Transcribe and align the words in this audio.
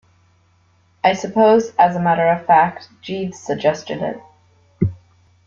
I 1.03 1.13
suppose, 1.13 1.73
as 1.77 1.95
a 1.95 1.99
matter 1.99 2.25
of 2.27 2.47
fact, 2.47 2.89
Jeeves 3.03 3.37
suggested 3.37 4.01
it. 4.01 4.89